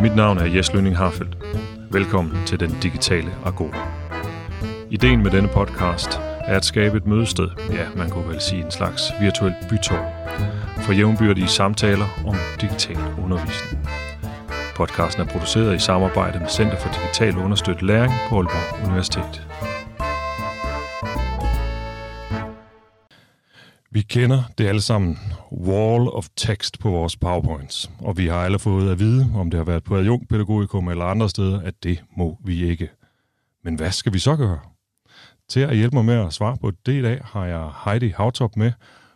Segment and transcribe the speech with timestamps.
[0.00, 1.36] Mit navn er Jes Lønning Harfeldt.
[1.90, 3.88] Velkommen til Den Digitale Agora.
[4.90, 8.70] Ideen med denne podcast er at skabe et mødested, ja, man kunne vel sige en
[8.70, 10.28] slags virtuel bytår,
[10.76, 13.88] for jævnbyrdige samtaler om digital undervisning.
[14.74, 19.46] Podcasten er produceret i samarbejde med Center for Digital Understøttet Læring på Aalborg Universitet.
[23.94, 25.18] Vi kender det alle sammen.
[25.52, 27.90] Wall of text på vores powerpoints.
[27.98, 31.28] Og vi har alle fået at vide, om det har været på adjunktpædagogikum eller andre
[31.28, 32.90] steder, at det må vi ikke.
[33.64, 34.58] Men hvad skal vi så gøre?
[35.48, 38.56] Til at hjælpe mig med at svare på det i dag, har jeg Heidi Havtop
[38.56, 38.72] med.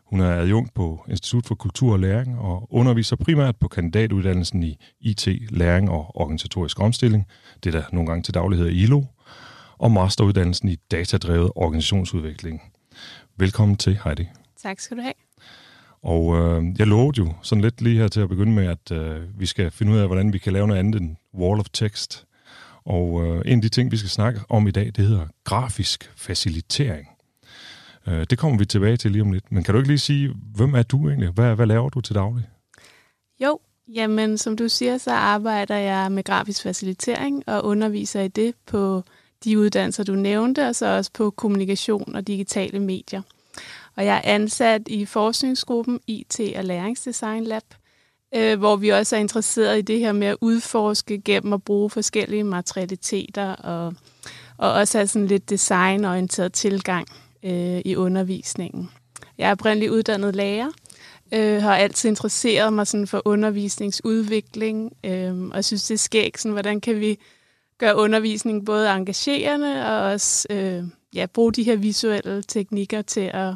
[0.06, 4.76] Hun er adjunkt på Institut for Kultur og Læring og underviser primært på kandidatuddannelsen i
[5.00, 7.26] IT, læring og organisatorisk omstilling,
[7.64, 9.02] det der nogle gange til daglig hedder ILO,
[9.78, 12.62] og masteruddannelsen i datadrevet organisationsudvikling.
[13.36, 14.26] Velkommen til, Heidi.
[14.66, 15.14] Tak skal du have.
[16.02, 19.40] Og øh, jeg lovede jo sådan lidt lige her til at begynde med, at øh,
[19.40, 22.26] vi skal finde ud af, hvordan vi kan lave noget andet end wall of text.
[22.84, 26.12] Og øh, en af de ting, vi skal snakke om i dag, det hedder grafisk
[26.16, 27.08] facilitering.
[28.06, 29.52] Øh, det kommer vi tilbage til lige om lidt.
[29.52, 31.28] Men kan du ikke lige sige, hvem er du egentlig?
[31.28, 32.44] Hvad, hvad laver du til daglig?
[33.42, 33.58] Jo,
[33.94, 39.02] jamen som du siger, så arbejder jeg med grafisk facilitering og underviser i det på
[39.44, 43.22] de uddannelser, du nævnte, og så også på kommunikation og digitale medier.
[43.96, 47.62] Og jeg er ansat i forskningsgruppen IT og Læringsdesign Lab,
[48.34, 51.90] øh, hvor vi også er interesseret i det her med at udforske gennem at bruge
[51.90, 53.94] forskellige materialiteter og,
[54.58, 57.06] og også have sådan lidt designorienteret tilgang
[57.42, 58.90] øh, i undervisningen.
[59.38, 60.70] Jeg er oprindeligt uddannet lærer,
[61.34, 66.52] øh, har altid interesseret mig sådan for undervisningsudvikling, øh, og synes, det er skægt, sådan,
[66.52, 67.18] hvordan kan vi
[67.78, 73.54] gøre undervisning både engagerende og også øh, ja, bruge de her visuelle teknikker til at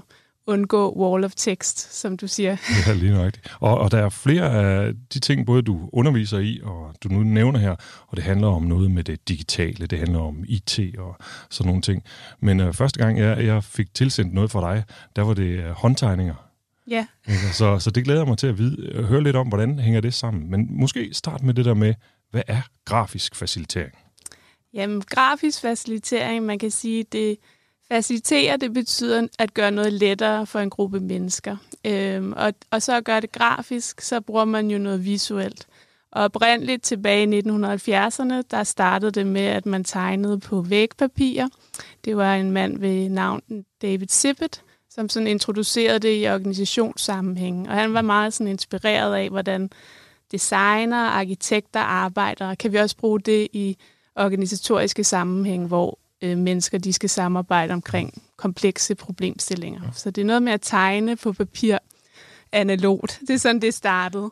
[0.51, 2.57] undgå wall of text, som du siger.
[2.87, 3.55] Ja, lige nøjagtigt.
[3.61, 7.23] Og, og der er flere af de ting, både du underviser i, og du nu
[7.23, 7.77] nævner her,
[8.07, 11.17] og det handler om noget med det digitale, det handler om IT og
[11.51, 12.03] sådan nogle ting.
[12.41, 14.85] Men uh, første gang, jeg, jeg fik tilsendt noget fra dig,
[15.17, 16.35] der var det uh, håndtegninger.
[16.89, 17.07] Ja.
[17.53, 20.15] Så, så det glæder mig til at vide, uh, høre lidt om, hvordan hænger det
[20.15, 20.51] sammen.
[20.51, 21.95] Men måske start med det der med,
[22.31, 23.95] hvad er grafisk facilitering?
[24.75, 27.37] Jamen, grafisk facilitering, man kan sige, det
[27.93, 31.57] Facilitere, det betyder at gøre noget lettere for en gruppe mennesker.
[31.87, 35.67] Øhm, og, og så at gøre det grafisk, så bruger man jo noget visuelt.
[36.13, 41.47] Og oprindeligt tilbage i 1970'erne, der startede det med, at man tegnede på vægpapir.
[42.05, 43.43] Det var en mand ved navn
[43.83, 47.69] David Sippet, som sådan introducerede det i organisationssammenhæng.
[47.69, 49.71] Og han var meget sådan inspireret af, hvordan
[50.33, 52.55] designer arkitekter arbejder.
[52.55, 53.77] Kan vi også bruge det i
[54.17, 59.81] organisatoriske sammenhæng, hvor øh, mennesker de skal samarbejde omkring komplekse problemstillinger.
[59.85, 59.93] Ja.
[59.93, 61.79] Så det er noget med at tegne på papir
[62.53, 63.21] analogt.
[63.21, 64.31] Det er sådan, det startede.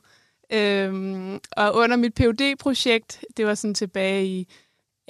[0.53, 4.49] Øhm, og under mit phd projekt det var sådan tilbage i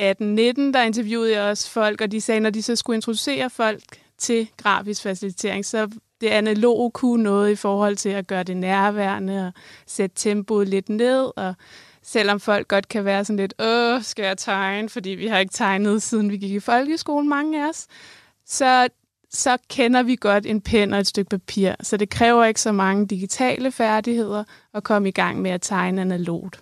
[0.01, 3.83] 18-19, der interviewede jeg også folk, og de sagde, når de så skulle introducere folk
[4.19, 5.91] til grafisk facilitering, så
[6.21, 9.53] det analoge kunne noget i forhold til at gøre det nærværende og
[9.87, 11.55] sætte tempoet lidt ned og
[12.03, 15.53] Selvom folk godt kan være sådan lidt, åh, skal jeg tegne, fordi vi har ikke
[15.53, 17.87] tegnet, siden vi gik i folkeskolen, mange af os,
[18.47, 18.89] så,
[19.31, 21.73] så kender vi godt en pen og et stykke papir.
[21.83, 24.45] Så det kræver ikke så mange digitale færdigheder
[24.75, 26.61] at komme i gang med at tegne analogt.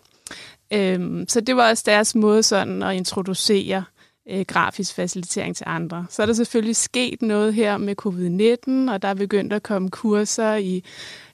[0.70, 3.84] Øhm, så det var også deres måde sådan at introducere
[4.30, 6.06] øh, grafisk facilitering til andre.
[6.10, 9.90] Så er der selvfølgelig sket noget her med covid-19, og der er begyndt at komme
[9.90, 10.84] kurser i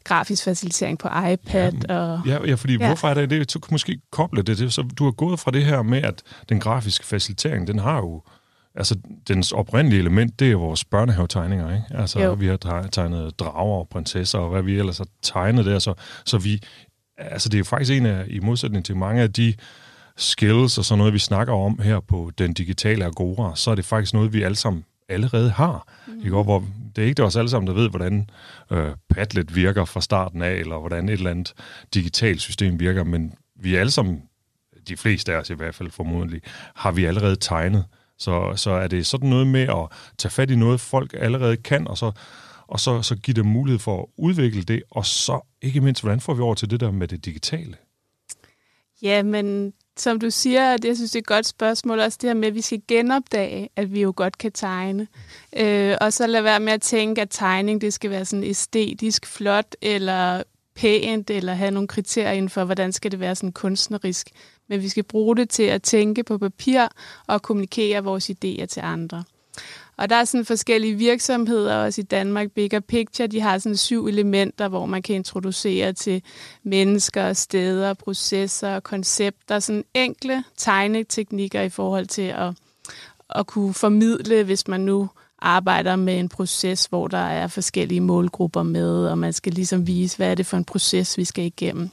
[0.05, 1.73] grafisk facilitering på iPad.
[1.89, 2.87] Ja, og, ja, ja fordi ja.
[2.87, 3.53] hvorfor er det det?
[3.53, 4.73] Så kan måske koble det til.
[4.73, 8.23] Så du har gået fra det her med, at den grafiske facilitering, den har jo
[8.75, 8.97] altså,
[9.29, 11.87] dens oprindelige element, det er vores børnehavetegninger, ikke?
[11.91, 12.33] Altså, jo.
[12.33, 16.39] vi har tegnet drager og prinsesser, og hvad vi ellers har tegnet der, så, så
[16.39, 16.63] vi,
[17.19, 19.55] altså, det er jo faktisk en af, i modsætning til mange af de
[20.17, 23.85] skills og sådan noget, vi snakker om her på den digitale agora, så er det
[23.85, 25.89] faktisk noget, vi alle sammen allerede har.
[26.07, 26.19] Mm.
[26.19, 26.31] Ikke?
[26.31, 26.65] hvor
[26.97, 28.31] det er ikke det os alle sammen, der ved, hvordan
[28.71, 31.55] øh, Padlet virker fra starten af, eller hvordan et eller andet
[31.95, 34.23] digitalt system virker, men vi er alle sammen,
[34.89, 36.41] de fleste af os i hvert fald formodentlig,
[36.75, 37.85] har vi allerede tegnet.
[38.19, 39.89] Så, så er det sådan noget med at
[40.19, 42.13] tage fat i noget, folk allerede kan, og så,
[42.67, 46.21] og så, så give dem mulighed for at udvikle det, og så ikke mindst, hvordan
[46.21, 47.77] får vi over til det der med det digitale?
[49.03, 52.31] Ja, men som du siger, det jeg synes det er et godt spørgsmål, også det
[52.31, 55.07] her med, at vi skal genopdage, at vi jo godt kan tegne.
[55.57, 59.27] Øh, og så lade være med at tænke, at tegning det skal være sådan æstetisk
[59.27, 60.43] flot, eller
[60.75, 64.31] pænt, eller have nogle kriterier inden for, hvordan skal det være sådan kunstnerisk.
[64.69, 66.87] Men vi skal bruge det til at tænke på papir
[67.27, 69.25] og kommunikere vores idéer til andre.
[69.97, 72.51] Og der er sådan forskellige virksomheder også i Danmark.
[72.51, 76.23] Bigger Picture, de har sådan syv elementer, hvor man kan introducere til
[76.63, 79.59] mennesker, steder, processer og koncepter.
[79.59, 82.55] Sådan enkle tegneteknikker i forhold til at,
[83.31, 85.09] at kunne formidle, hvis man nu
[85.39, 90.17] arbejder med en proces, hvor der er forskellige målgrupper med, og man skal ligesom vise,
[90.17, 91.91] hvad er det for en proces, vi skal igennem.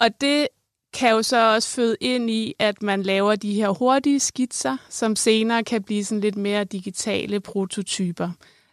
[0.00, 0.48] Og det
[0.92, 5.16] kan jo så også føde ind i, at man laver de her hurtige skitser, som
[5.16, 8.30] senere kan blive sådan lidt mere digitale prototyper.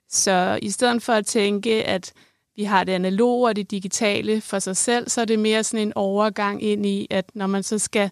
[0.09, 2.13] Så i stedet for at tænke, at
[2.55, 5.87] vi har det analoge og det digitale for sig selv, så er det mere sådan
[5.87, 8.09] en overgang ind i, at når man så skal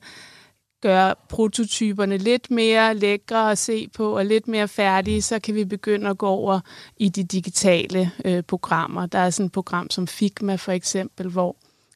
[0.82, 5.66] gøre prototyperne lidt mere lækre at se på og lidt mere færdige, så kan vi
[5.66, 6.60] begynde at gå over
[6.98, 9.06] i de digitale øh, programmer.
[9.06, 11.56] Der er sådan et program som Figma for eksempel, hvor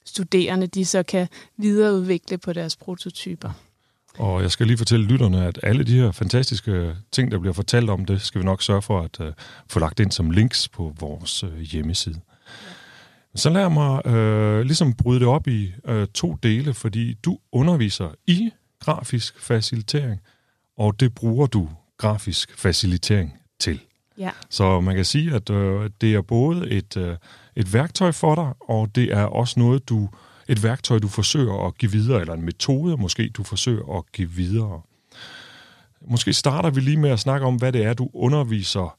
[0.10, 1.28] studerende de så kan
[1.58, 3.52] videreudvikle på deres prototyper.
[4.18, 7.90] Og jeg skal lige fortælle lytterne, at alle de her fantastiske ting, der bliver fortalt
[7.90, 9.28] om det, skal vi nok sørge for at uh,
[9.68, 12.20] få lagt ind som links på vores uh, hjemmeside.
[13.36, 18.10] Så lad mig uh, ligesom bryde det op i uh, to dele, fordi du underviser
[18.28, 20.22] i grafisk facilitering,
[20.78, 23.80] og det bruger du grafisk facilitering til.
[24.20, 24.30] Ja.
[24.50, 27.16] Så man kan sige, at øh, det er både et, øh,
[27.60, 30.10] et værktøj for dig, og det er også noget, du
[30.48, 34.30] et værktøj, du forsøger at give videre, eller en metode, måske du forsøger at give
[34.30, 34.82] videre.
[36.08, 38.98] Måske starter vi lige med at snakke om, hvad det er, du underviser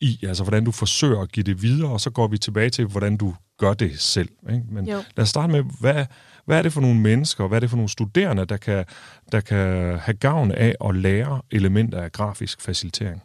[0.00, 2.84] i, altså hvordan du forsøger at give det videre, og så går vi tilbage til,
[2.84, 4.28] hvordan du gør det selv.
[4.50, 4.64] Ikke?
[4.70, 5.02] Men jo.
[5.16, 6.06] lad os starte med, hvad,
[6.44, 8.84] hvad er det for nogle mennesker, hvad er det for nogle studerende, der kan,
[9.32, 13.22] der kan have gavn af at lære elementer af grafisk facilitering?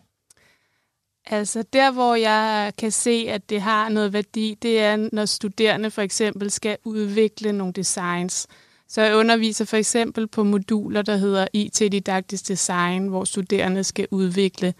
[1.25, 5.91] Altså der, hvor jeg kan se, at det har noget værdi, det er, når studerende
[5.91, 8.47] for eksempel skal udvikle nogle designs.
[8.87, 14.73] Så jeg underviser for eksempel på moduler, der hedder IT-didaktisk design, hvor studerende skal udvikle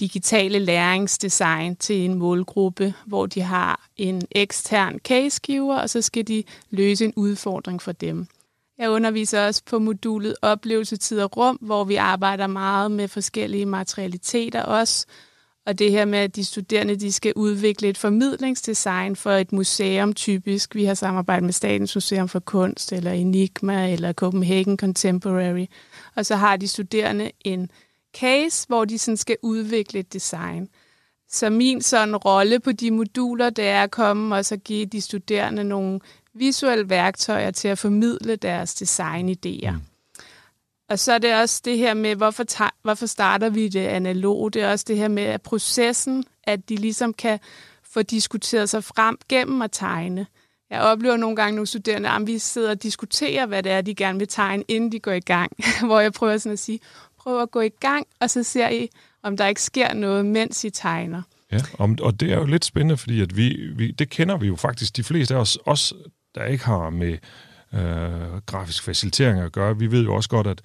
[0.00, 6.44] digitale læringsdesign til en målgruppe, hvor de har en ekstern casegiver, og så skal de
[6.70, 8.26] løse en udfordring for dem.
[8.78, 13.66] Jeg underviser også på modulet Oplevelse, Tid og Rum, hvor vi arbejder meget med forskellige
[13.66, 15.06] materialiteter også,
[15.66, 20.12] og det her med, at de studerende de skal udvikle et formidlingsdesign for et museum
[20.12, 20.74] typisk.
[20.74, 25.66] Vi har samarbejdet med Statens Museum for Kunst, eller Enigma, eller Copenhagen Contemporary.
[26.14, 27.70] Og så har de studerende en
[28.16, 30.68] case, hvor de sådan skal udvikle et design.
[31.28, 35.00] Så min sådan rolle på de moduler, det er at komme og så give de
[35.00, 36.00] studerende nogle
[36.34, 39.70] visuelle værktøjer til at formidle deres designidéer.
[39.70, 39.91] Mm.
[40.88, 44.50] Og så er det også det her med, hvorfor, ta- hvorfor starter vi det analoge?
[44.50, 47.38] Det er også det her med at processen, at de ligesom kan
[47.92, 50.26] få diskuteret sig frem gennem at tegne.
[50.70, 53.94] Jeg oplever nogle gange nogle studerende, at vi sidder og diskuterer, hvad det er, de
[53.94, 55.52] gerne vil tegne, inden de går i gang.
[55.86, 56.80] Hvor jeg prøver sådan at sige,
[57.18, 58.88] prøv at gå i gang, og så ser I,
[59.22, 61.22] om der ikke sker noget, mens I tegner.
[61.52, 64.56] Ja, og det er jo lidt spændende, fordi at vi, vi, det kender vi jo
[64.56, 65.94] faktisk de fleste af os, os
[66.34, 67.18] der ikke har med
[67.74, 69.78] øh, grafisk facilitering at gøre.
[69.78, 70.60] Vi ved jo også godt, at,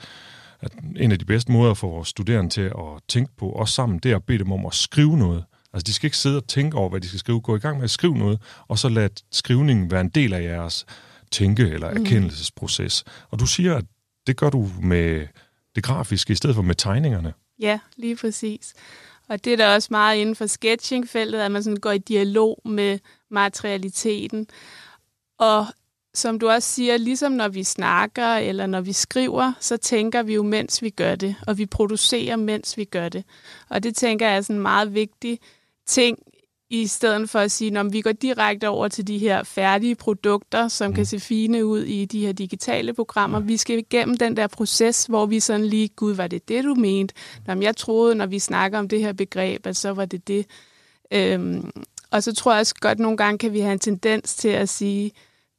[0.60, 4.00] at en af de bedste måder for vores studerende til at tænke på os sammen,
[4.00, 5.44] det er at bede dem om at skrive noget.
[5.74, 7.42] Altså, de skal ikke sidde og tænke over, hvad de skal skrive.
[7.42, 10.44] Gå i gang med at skrive noget, og så lad skrivningen være en del af
[10.44, 10.86] jeres
[11.32, 11.98] tænke- eller mm.
[12.06, 13.04] erkendelsesproces.
[13.06, 13.12] Mm.
[13.30, 13.86] Og du siger, at
[14.28, 15.28] det gør du med
[15.76, 17.34] det grafiske i stedet for med tegningerne.
[17.60, 18.74] Ja, lige præcis.
[19.30, 22.62] Og det er da også meget inden for sketchingfeltet, at man sådan går i dialog
[22.66, 23.00] med
[23.32, 24.48] materialiteten.
[25.40, 25.66] Og
[26.18, 30.34] som du også siger, ligesom når vi snakker eller når vi skriver, så tænker vi
[30.34, 33.24] jo, mens vi gør det, og vi producerer, mens vi gør det.
[33.70, 35.40] Og det tænker jeg er sådan en meget vigtig
[35.88, 36.18] ting,
[36.70, 40.68] i stedet for at sige, at vi går direkte over til de her færdige produkter,
[40.68, 40.96] som mm.
[40.96, 43.40] kan se fine ud i de her digitale programmer.
[43.40, 46.76] Vi skal igennem den der proces, hvor vi sådan lige, gud, var det det, du
[46.76, 47.14] mente?
[47.48, 50.46] Jamen, jeg troede, når vi snakker om det her begreb, at så var det det.
[51.12, 51.72] Øhm,
[52.12, 54.50] og så tror jeg også godt, at nogle gange kan vi have en tendens til
[54.50, 55.12] at sige,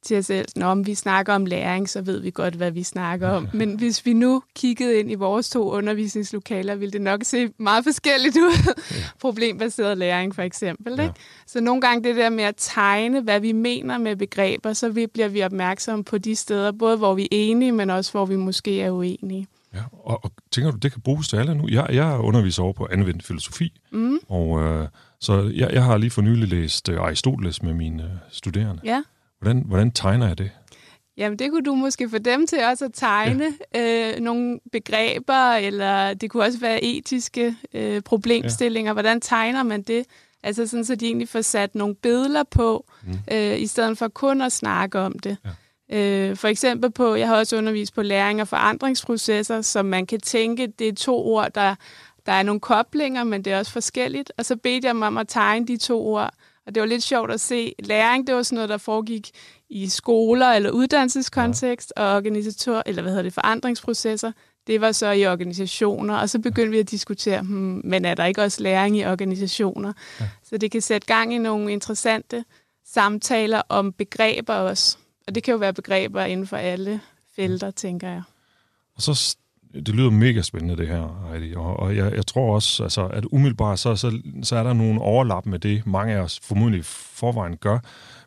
[0.03, 3.29] til os selv, når vi snakker om læring, så ved vi godt, hvad vi snakker
[3.29, 3.47] om.
[3.59, 7.83] Men hvis vi nu kiggede ind i vores to undervisningslokaler, ville det nok se meget
[7.83, 8.73] forskelligt ud.
[8.91, 8.95] Ja.
[9.21, 10.91] Problembaseret læring for eksempel.
[10.91, 11.03] Ikke?
[11.03, 11.11] Ja.
[11.47, 15.07] Så nogle gange det der med at tegne, hvad vi mener med begreber, så vi,
[15.07, 18.35] bliver vi opmærksomme på de steder, både hvor vi er enige, men også hvor vi
[18.35, 19.47] måske er uenige.
[19.73, 21.67] Ja, og, og tænker du, det kan bruges til alle nu?
[21.71, 24.19] Jeg, jeg underviser over på anvendt filosofi, mm.
[24.29, 24.87] og øh,
[25.19, 28.81] så jeg, jeg har lige for nylig læst øh, Aristoteles med mine øh, studerende.
[28.83, 29.03] Ja.
[29.39, 30.51] Hvordan, hvordan tegner jeg det?
[31.17, 34.13] Jamen, det kunne du måske få dem til også at tegne ja.
[34.13, 38.89] øh, nogle begreber, eller det kunne også være etiske øh, problemstillinger.
[38.89, 38.93] Ja.
[38.93, 40.05] Hvordan tegner man det?
[40.43, 43.13] Altså sådan, så de egentlig får sat nogle billeder på, mm.
[43.31, 45.37] øh, i stedet for kun at snakke om det.
[45.89, 46.29] Ja.
[46.29, 50.19] Øh, for eksempel på, jeg har også undervist på læring og forandringsprocesser, som man kan
[50.19, 51.75] tænke, det er to ord, der
[52.25, 54.31] der er nogle koblinger, men det er også forskelligt.
[54.37, 56.33] Og så bedte jeg mig om at tegne de to ord.
[56.69, 57.73] Og det var lidt sjovt at se.
[57.79, 59.31] Læring, det var sådan noget, der foregik
[59.69, 62.03] i skoler eller uddannelseskontekst, ja.
[62.03, 64.31] og organisator, eller hvad hedder det, forandringsprocesser.
[64.67, 68.25] Det var så i organisationer, og så begyndte vi at diskutere, hmm, men er der
[68.25, 69.93] ikke også læring i organisationer?
[70.19, 70.29] Ja.
[70.43, 72.45] Så det kan sætte gang i nogle interessante
[72.85, 74.97] samtaler om begreber også.
[75.27, 77.01] Og det kan jo være begreber inden for alle
[77.35, 78.23] felter, tænker jeg.
[78.95, 79.37] Og så
[79.73, 81.55] det lyder mega spændende, det her, Heidi.
[81.55, 85.01] Og, og jeg, jeg tror også, altså, at umiddelbart, så, så, så er der nogle
[85.01, 87.79] overlap med det, mange af os formodentlig forvejen gør.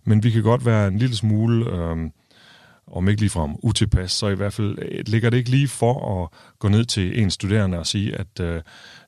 [0.04, 2.10] Men vi kan godt være en lille smule, øh,
[2.86, 6.28] om ikke ligefrem utilpas, så i hvert fald øh, ligger det ikke lige for at
[6.58, 8.62] gå ned til en studerende og sige, at øh,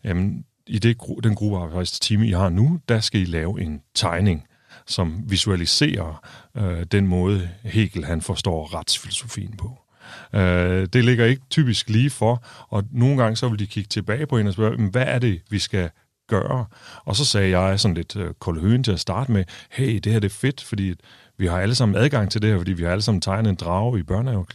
[0.04, 4.44] jamen, i det, den time, I har nu, der skal I lave en tegning,
[4.86, 6.24] som visualiserer
[6.56, 9.83] øh, den måde, Hegel han forstår retsfilosofien på.
[10.34, 14.26] Øh, det ligger ikke typisk lige for, og nogle gange så vil de kigge tilbage
[14.26, 15.90] på en og spørge, hvad er det, vi skal
[16.28, 16.66] gøre?
[17.04, 20.20] Og så sagde jeg sådan lidt øh, koldhøen til at starte med, hey, det her
[20.20, 20.94] det er fedt, fordi
[21.38, 23.56] vi har alle sammen adgang til det her, fordi vi har alle sammen tegnet en
[23.56, 24.46] drage i børnehave.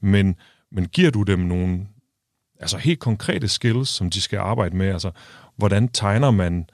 [0.00, 0.36] Men,
[0.72, 1.86] men giver du dem nogle
[2.60, 4.88] altså helt konkrete skills, som de skal arbejde med?
[4.88, 5.10] Altså,
[5.56, 6.66] hvordan tegner man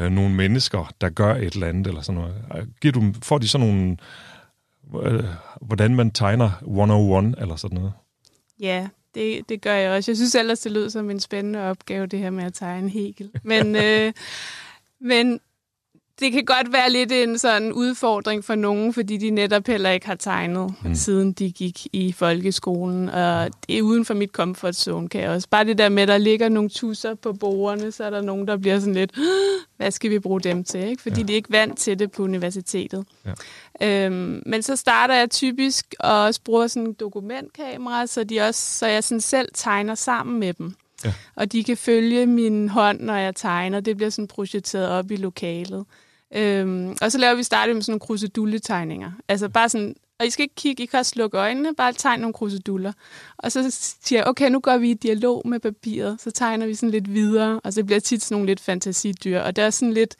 [0.00, 2.34] øh, nogle mennesker, der gør et eller andet, eller sådan noget?
[2.56, 3.96] Øh, giver du, får de sådan nogle øh,
[5.60, 7.92] hvordan man tegner 101 eller sådan noget.
[8.60, 10.10] Ja, det, det gør jeg også.
[10.10, 13.30] Jeg synes ellers, det lyder som en spændende opgave, det her med at tegne Hegel.
[13.44, 14.12] Men, øh,
[15.00, 15.40] men
[16.20, 20.06] det kan godt være lidt en sådan udfordring for nogen, fordi de netop heller ikke
[20.06, 20.94] har tegnet, mm.
[20.94, 23.08] siden de gik i folkeskolen.
[23.08, 25.48] Og det er uden for mit comfort zone, kan jeg også.
[25.50, 28.48] Bare det der med, at der ligger nogle tusser på bordene, så er der nogen,
[28.48, 29.12] der bliver sådan lidt,
[29.80, 30.80] hvad skal vi bruge dem til?
[30.80, 31.02] Ikke?
[31.02, 31.26] Fordi ja.
[31.26, 33.04] de er ikke vant til det på universitetet.
[33.80, 34.06] Ja.
[34.06, 38.78] Øhm, men så starter jeg typisk og også bruger sådan en dokumentkamera, så, de også,
[38.78, 40.74] så jeg sådan selv tegner sammen med dem.
[41.04, 41.12] Ja.
[41.34, 43.80] Og de kan følge min hånd, når jeg tegner.
[43.80, 45.84] Det bliver sådan projiceret op i lokalet.
[46.34, 49.12] Øhm, og så laver vi startet med sådan nogle krusedulletegninger.
[49.28, 52.20] Altså bare sådan, og I skal ikke kigge, I kan også lukke øjnene, bare tegne
[52.20, 52.92] nogle kruseduller.
[53.38, 56.74] Og så siger jeg, okay, nu går vi i dialog med papiret, så tegner vi
[56.74, 59.40] sådan lidt videre, og så bliver tit sådan nogle lidt fantasidyr.
[59.40, 60.16] Og det er sådan lidt,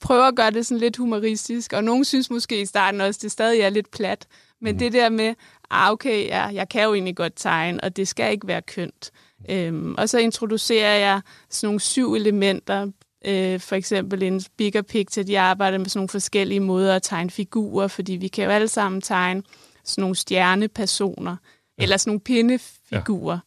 [0.00, 3.32] prøver at gøre det sådan lidt humoristisk, og nogen synes måske i starten også, det
[3.32, 4.26] stadig er lidt plat.
[4.60, 4.78] Men mm.
[4.78, 5.34] det der med,
[5.70, 9.10] ah, okay, ja, jeg kan jo egentlig godt tegne, og det skal ikke være kønt.
[9.50, 12.86] Øhm, og så introducerer jeg sådan nogle syv elementer,
[13.24, 17.30] Øh, for eksempel en bigger picture, de arbejder med sådan nogle forskellige måder at tegne
[17.30, 19.42] figurer, fordi vi kan jo alle sammen tegne
[19.84, 21.36] sådan nogle stjernepersoner,
[21.78, 21.82] ja.
[21.82, 23.34] eller sådan nogle pindefigurer.
[23.34, 23.40] Ja.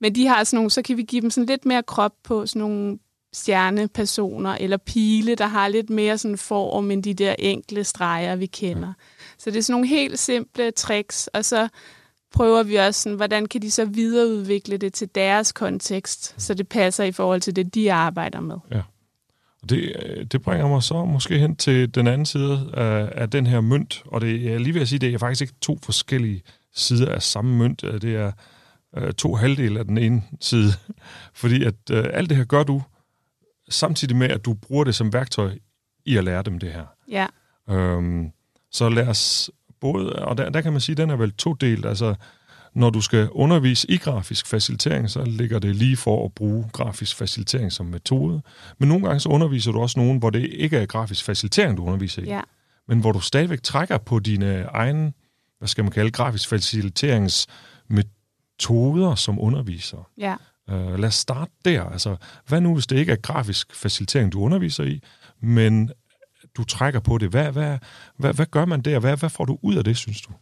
[0.00, 2.46] Men de har sådan nogle, så kan vi give dem sådan lidt mere krop på,
[2.46, 2.98] sådan nogle
[3.32, 8.46] stjernepersoner, eller pile, der har lidt mere sådan form end de der enkle streger, vi
[8.46, 8.86] kender.
[8.86, 8.92] Ja.
[9.38, 11.68] Så det er sådan nogle helt simple tricks, og så
[12.32, 16.68] prøver vi også, sådan, hvordan kan de så videreudvikle det til deres kontekst, så det
[16.68, 18.56] passer i forhold til det, de arbejder med.
[18.70, 18.82] Ja.
[19.62, 23.30] Og det, øh, det bringer mig så måske hen til den anden side af, af
[23.30, 26.42] den her mønt, og det, jeg lige vil sige, det er faktisk ikke to forskellige
[26.74, 28.32] sider af samme mønt, øh, det er
[29.00, 30.72] uh, to halvdele af den ene side,
[31.40, 32.82] fordi at uh, alt det her gør du,
[33.68, 35.58] samtidig med, at du bruger det som værktøj
[36.04, 36.86] i at lære dem det her.
[37.08, 37.26] Ja.
[37.70, 38.30] Øhm,
[38.70, 39.50] så lad os
[39.80, 42.14] både, og der, der kan man sige, at den er vel to delt, altså
[42.74, 47.16] når du skal undervise i grafisk facilitering, så ligger det lige for at bruge grafisk
[47.16, 48.42] facilitering som metode.
[48.78, 51.84] Men nogle gange så underviser du også nogen, hvor det ikke er grafisk facilitering, du
[51.84, 52.26] underviser i.
[52.26, 52.40] Ja.
[52.88, 55.12] Men hvor du stadigvæk trækker på dine egne,
[55.58, 60.08] hvad skal man kalde, grafisk faciliteringsmetoder som underviser.
[60.18, 60.36] Ja.
[60.72, 61.84] Uh, lad os starte der.
[61.84, 62.16] Altså,
[62.48, 65.00] hvad nu, hvis det ikke er grafisk facilitering, du underviser i,
[65.40, 65.90] men
[66.56, 67.28] du trækker på det?
[67.28, 67.78] Hvad, hvad,
[68.16, 68.98] hvad, hvad gør man der?
[68.98, 70.32] Hvad, hvad får du ud af det, synes du?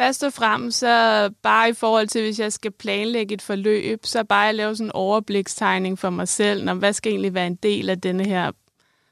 [0.00, 4.24] Først og fremmest, så bare i forhold til, hvis jeg skal planlægge et forløb, så
[4.24, 7.54] bare at lave sådan en overblikstegning for mig selv, om hvad skal egentlig være en
[7.54, 8.52] del af denne her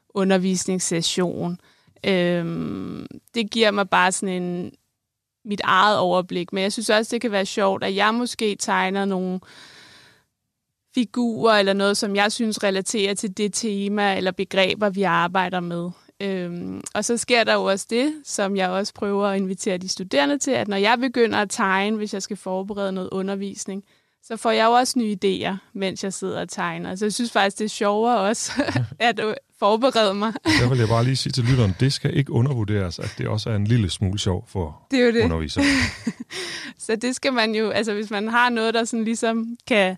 [0.09, 1.61] undervisningssession.
[2.07, 4.73] Øhm, det giver mig bare sådan en,
[5.45, 9.04] mit eget overblik, men jeg synes også, det kan være sjovt, at jeg måske tegner
[9.04, 9.40] nogle
[10.95, 15.90] figurer eller noget, som jeg synes relaterer til det tema eller begreber, vi arbejder med.
[16.23, 19.89] Øhm, og så sker der jo også det, som jeg også prøver at invitere de
[19.89, 23.85] studerende til, at når jeg begynder at tegne, hvis jeg skal forberede noget undervisning,
[24.23, 26.95] så får jeg jo også nye idéer, mens jeg sidder og tegner.
[26.95, 28.53] Så jeg synes faktisk, det er sjovere også
[28.99, 29.21] at
[29.59, 30.33] forberede mig.
[30.61, 33.51] Der vil jeg bare lige sige til lytteren, det skal ikke undervurderes, at det også
[33.51, 35.25] er en lille smule sjov for det er jo det.
[35.25, 35.65] undervisere.
[36.87, 39.97] så det skal man jo, altså hvis man har noget, der sådan ligesom kan,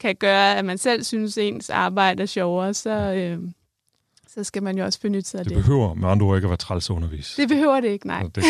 [0.00, 3.38] kan gøre, at man selv synes, ens arbejde er sjovere, så, øh,
[4.36, 5.56] så skal man jo også benytte sig af det.
[5.56, 7.34] Det behøver med andre ord ikke at være træls undervis.
[7.36, 8.22] Det behøver det ikke, nej.
[8.34, 8.44] Det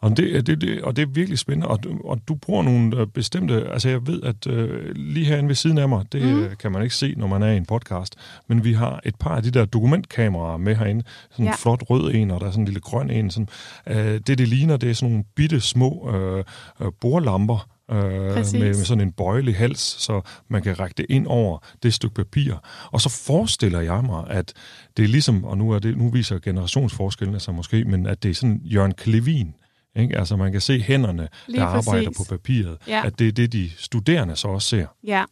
[0.00, 3.06] Og det, det, det, og det er virkelig spændende, og, og du bruger nogle øh,
[3.06, 6.56] bestemte, altså jeg ved, at øh, lige herinde ved siden af mig, det mm.
[6.58, 8.14] kan man ikke se, når man er i en podcast,
[8.48, 11.54] men vi har et par af de der dokumentkameraer med herinde, sådan en ja.
[11.56, 13.48] flot rød en, og der er sådan en lille grøn en, sådan,
[13.86, 16.44] øh, det det ligner, det er sådan nogle bitte små øh,
[16.80, 21.26] øh, bordlamper, øh, med, med sådan en bøjelig hals, så man kan række det ind
[21.26, 22.54] over det stykke papir.
[22.92, 24.52] Og så forestiller jeg mig, at
[24.96, 28.30] det er ligesom, og nu, er det, nu viser generationsforskellene sig måske, men at det
[28.30, 29.54] er sådan Jørgen Klevin,
[29.96, 30.18] ikke?
[30.18, 31.88] Altså man kan se hænderne, Lige der præcis.
[31.88, 33.02] arbejder på papiret, ja.
[33.06, 34.86] at det er det, de studerende så også ser.
[35.04, 35.24] Ja,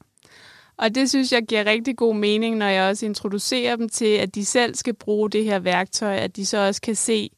[0.79, 4.35] og det synes jeg giver rigtig god mening, når jeg også introducerer dem til, at
[4.35, 7.31] de selv skal bruge det her værktøj, at de så også kan se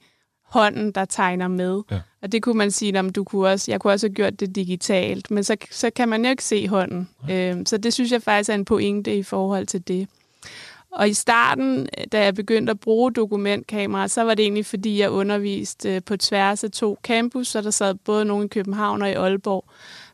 [0.57, 1.83] hånden, der tegner med.
[1.91, 2.01] Ja.
[2.23, 4.57] Og det kunne man sige, om du kunne også, jeg kunne også have gjort det
[4.57, 7.09] digitalt, men så, så kan man jo ikke se hånden.
[7.29, 7.51] Ja.
[7.51, 10.09] Øhm, så det synes jeg faktisk er en pointe i forhold til det.
[10.91, 15.11] Og i starten, da jeg begyndte at bruge dokumentkamera, så var det egentlig, fordi jeg
[15.11, 19.11] underviste øh, på tværs af to campus, så der sad både nogle i København og
[19.11, 19.65] i Aalborg.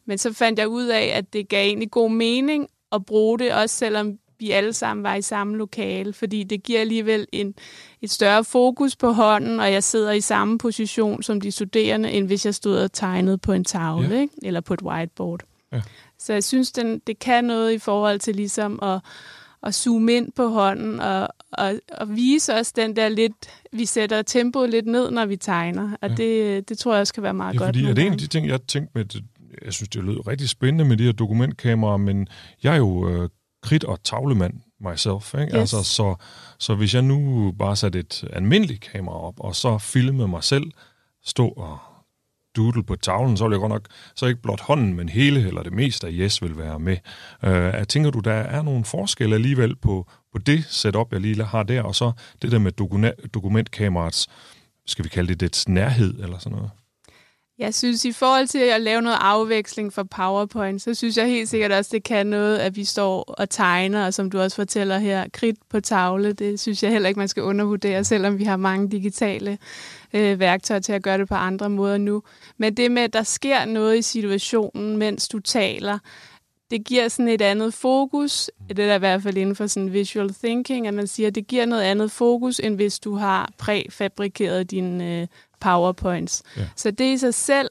[0.07, 3.53] Men så fandt jeg ud af, at det gav egentlig god mening at bruge det,
[3.53, 7.55] også selvom vi alle sammen var i samme lokale, fordi det giver alligevel en,
[8.03, 12.27] et større fokus på hånden, og jeg sidder i samme position som de studerende, end
[12.27, 14.21] hvis jeg stod og tegnede på en tavle, ja.
[14.21, 14.35] ikke?
[14.43, 15.41] eller på et whiteboard.
[15.73, 15.81] Ja.
[16.19, 19.01] Så jeg synes, den, det kan noget i forhold til ligesom at,
[19.63, 23.35] at zoome ind på hånden, og, og, og vise os den der lidt,
[23.73, 26.15] vi sætter tempoet lidt ned, når vi tegner, og ja.
[26.15, 27.69] det, det tror jeg også kan være meget ja, godt.
[27.69, 29.05] Fordi er det en af de ting, jeg tænkte med,
[29.65, 32.29] jeg synes, det lød rigtig spændende med de her dokumentkameraer, men
[32.63, 33.29] jeg er jo øh,
[33.63, 35.35] krit- og tavlemand myself.
[35.35, 35.45] Ikke?
[35.45, 35.55] Yes.
[35.55, 36.15] Altså, så,
[36.59, 40.65] så hvis jeg nu bare satte et almindeligt kamera op, og så filmede mig selv
[41.25, 41.79] stå og
[42.57, 45.63] doodle på tavlen, så vil jeg godt nok, så ikke blot hånden, men hele eller
[45.63, 46.97] det meste af Yes vil være med.
[47.43, 51.63] Jeg tænker du, der er nogle forskelle alligevel på, på det setup, jeg lige har
[51.63, 52.73] der, og så det der med
[53.35, 54.29] dokumentkameraets,
[54.87, 56.71] skal vi kalde det dets nærhed eller sådan noget?
[57.59, 61.49] Jeg synes, i forhold til at lave noget afveksling for PowerPoint, så synes jeg helt
[61.49, 64.99] sikkert også, det kan noget, at vi står og tegner, og som du også fortæller
[64.99, 66.33] her, kridt på tavle.
[66.33, 69.59] Det synes jeg heller ikke, man skal undervurdere, selvom vi har mange digitale
[70.13, 72.23] øh, værktøjer til at gøre det på andre måder nu.
[72.57, 75.99] Men det med, at der sker noget i situationen, mens du taler,
[76.71, 78.51] det giver sådan et andet fokus.
[78.69, 81.47] Det er i hvert fald inden for sådan visual thinking, at man siger, at det
[81.47, 85.27] giver noget andet fokus, end hvis du har præfabrikeret din øh,
[85.63, 86.43] powerpoints.
[86.57, 86.63] Ja.
[86.77, 87.69] Så det i sig selv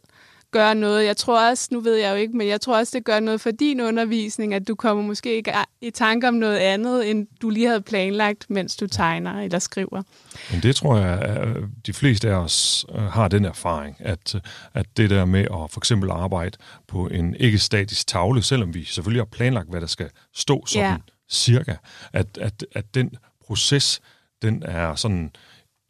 [0.51, 1.05] gør noget.
[1.05, 3.41] Jeg tror også, nu ved jeg jo ikke, men jeg tror også, det gør noget
[3.41, 7.49] for din undervisning, at du kommer måske ikke i tanke om noget andet, end du
[7.49, 10.03] lige havde planlagt, mens du tegner eller skriver.
[10.51, 11.47] Men det tror jeg, at
[11.85, 14.35] de fleste af os øh, har den erfaring, at,
[14.73, 19.21] at det der med at for eksempel arbejde på en ikke-statisk tavle, selvom vi selvfølgelig
[19.21, 20.97] har planlagt, hvad der skal stå sådan ja.
[21.29, 21.75] cirka,
[22.13, 23.11] at, at, at den
[23.47, 24.01] proces,
[24.41, 25.31] den er sådan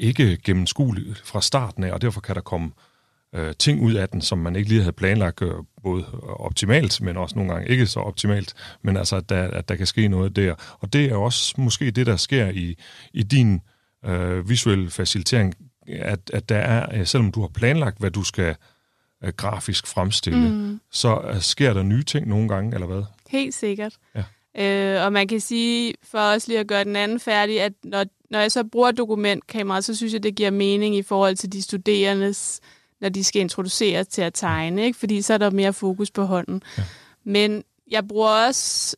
[0.02, 2.72] ikke gennemskuelig fra starten af, og derfor kan der komme
[3.36, 5.52] øh, ting ud af den, som man ikke lige havde planlagt øh,
[5.84, 9.76] både optimalt, men også nogle gange ikke så optimalt, men altså, at der, at der
[9.76, 10.56] kan ske noget der.
[10.80, 12.78] Og det er også måske det, der sker i,
[13.14, 13.62] i din
[14.06, 15.56] øh, visuelle facilitering,
[15.88, 18.56] at, at der er, øh, selvom du har planlagt, hvad du skal
[19.24, 20.80] øh, grafisk fremstille, mm.
[20.92, 23.04] så øh, sker der nye ting nogle gange, eller hvad?
[23.30, 23.94] Helt sikkert.
[24.16, 24.24] Ja.
[24.58, 28.06] Øh, og man kan sige, for os lige at gøre den anden færdig, at når,
[28.32, 31.62] når jeg så bruger dokumentkamera, så synes jeg, det giver mening i forhold til de
[31.62, 32.60] studerendes,
[33.02, 35.00] når de skal introduceres til at tegne, ikke?
[35.00, 36.64] fordi så er der mere fokus på hånden.
[36.78, 36.84] Ja.
[37.24, 38.96] Men jeg bruger også,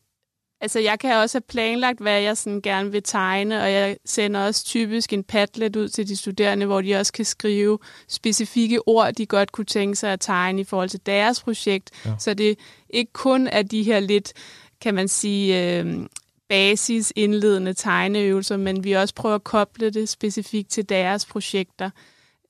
[0.62, 4.46] altså jeg kan også have planlagt, hvad jeg sådan gerne vil tegne, og jeg sender
[4.46, 9.14] også typisk en padlet ud til de studerende, hvor de også kan skrive specifikke ord,
[9.14, 11.90] de godt kunne tænke sig at tegne i forhold til deres projekt.
[12.06, 12.14] Ja.
[12.20, 14.34] Så det ikke kun er de her lidt
[14.82, 16.06] kan man sige, øh,
[16.54, 21.90] basis indledende tegneøvelser, men vi også prøver at koble det specifikt til deres projekter.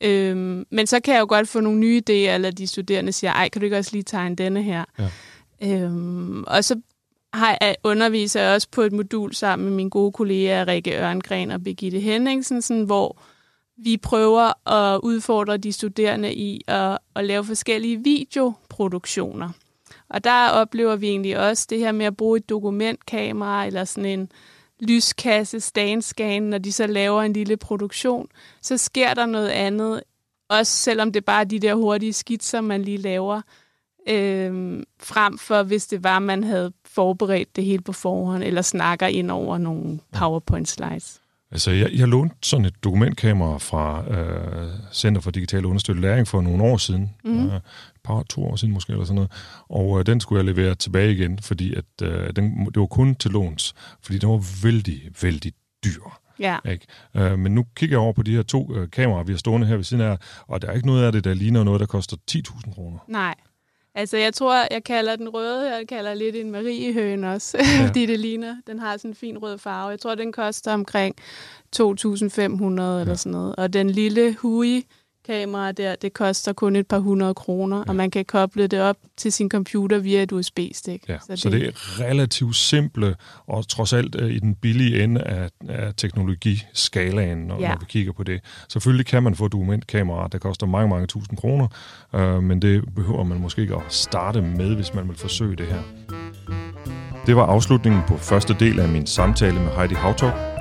[0.02, 3.32] Øhm, men så kan jeg jo godt få nogle nye idéer, eller de studerende siger,
[3.32, 4.84] ej, kan du ikke også lige tegne denne her?
[5.00, 5.10] Ja.
[5.62, 6.82] Øhm, og så
[7.34, 11.52] har jeg underviser jeg også på et modul sammen med mine gode kolleger Rikke Ørngren
[11.52, 13.18] og Birgitte Henningsen, sådan, hvor
[13.78, 19.50] vi prøver at udfordre de studerende i at, at lave forskellige videoproduktioner.
[20.10, 24.20] Og der oplever vi egentlig også det her med at bruge et dokumentkamera eller sådan
[24.20, 24.30] en
[24.80, 28.28] lyskasse, standscan, når de så laver en lille produktion,
[28.62, 30.04] så sker der noget andet,
[30.50, 33.42] også selvom det bare er de der hurtige skitser, man lige laver,
[34.10, 39.08] øh, frem for hvis det var, man havde forberedt det hele på forhånd, eller snakker
[39.08, 41.20] ind over nogle PowerPoint slides.
[41.52, 46.42] Altså, jeg, jeg lånte sådan et dokumentkamera fra øh, Center for Digital Understøttet Læring for
[46.42, 47.16] nogle år siden.
[47.24, 47.46] Mm.
[47.46, 47.60] Øh,
[48.04, 49.32] par, to år siden måske, eller sådan noget.
[49.70, 53.16] Og øh, den skulle jeg levere tilbage igen, fordi at, øh, den, det var kun
[53.16, 55.54] til låns, fordi den var vældig, vældig
[55.86, 56.20] dyr.
[56.40, 56.58] Ja.
[56.66, 56.86] Ikke?
[57.16, 59.68] Øh, men nu kigger jeg over på de her to øh, kameraer, vi har stående
[59.68, 61.86] her ved siden af, og der er ikke noget af det, der ligner noget, der
[61.86, 63.00] koster 10.000 kroner.
[63.08, 63.36] Nej.
[63.96, 67.64] Altså, jeg tror, jeg kalder den røde, jeg kalder lidt en mariehøn også, ja.
[67.88, 68.56] fordi det ligner.
[68.68, 69.90] Den har sådan en fin rød farve.
[69.90, 71.16] Jeg tror, den koster omkring
[71.76, 73.00] 2.500 ja.
[73.02, 73.56] eller sådan noget.
[73.56, 74.86] Og den lille Hui,
[75.26, 77.84] kamera der, det koster kun et par hundrede kroner, ja.
[77.88, 81.10] og man kan koble det op til sin computer via et USB-stik.
[81.10, 83.16] Ja, så, det, så det er relativt simple,
[83.48, 87.70] og trods alt uh, i den billige ende af, af teknologiskalaen, når, ja.
[87.70, 88.42] når vi kigger på det.
[88.70, 91.68] Selvfølgelig kan man få dokumentkameraer, der koster mange, mange tusind kroner,
[92.14, 95.66] uh, men det behøver man måske ikke at starte med, hvis man vil forsøge det
[95.66, 95.82] her.
[97.26, 100.53] Det var afslutningen på første del af min samtale med Heidi Havtog.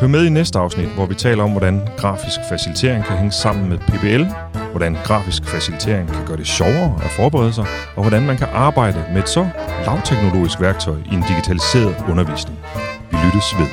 [0.00, 3.68] Hør med i næste afsnit, hvor vi taler om, hvordan grafisk facilitering kan hænge sammen
[3.68, 4.24] med PBL,
[4.70, 9.04] hvordan grafisk facilitering kan gøre det sjovere at forberede sig, og hvordan man kan arbejde
[9.12, 9.48] med et så
[9.86, 12.58] lavteknologisk værktøj i en digitaliseret undervisning.
[13.10, 13.66] Vi lyttes ved.